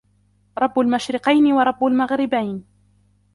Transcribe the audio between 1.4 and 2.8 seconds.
وَرَبُّ الْمَغْرِبَيْنِ